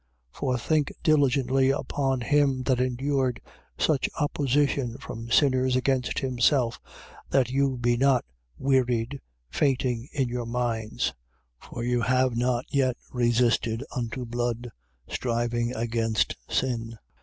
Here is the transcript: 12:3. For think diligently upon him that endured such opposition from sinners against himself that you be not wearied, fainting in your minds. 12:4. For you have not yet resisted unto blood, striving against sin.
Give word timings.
12:3. 0.33 0.37
For 0.39 0.57
think 0.57 0.91
diligently 1.03 1.69
upon 1.69 2.21
him 2.21 2.63
that 2.63 2.79
endured 2.79 3.39
such 3.77 4.09
opposition 4.19 4.97
from 4.97 5.29
sinners 5.29 5.75
against 5.75 6.17
himself 6.17 6.79
that 7.29 7.51
you 7.51 7.77
be 7.77 7.95
not 7.97 8.25
wearied, 8.57 9.21
fainting 9.51 10.09
in 10.11 10.27
your 10.27 10.47
minds. 10.47 11.13
12:4. 11.61 11.69
For 11.69 11.83
you 11.83 12.01
have 12.01 12.35
not 12.35 12.65
yet 12.69 12.97
resisted 13.11 13.83
unto 13.95 14.25
blood, 14.25 14.71
striving 15.07 15.71
against 15.75 16.35
sin. 16.49 16.97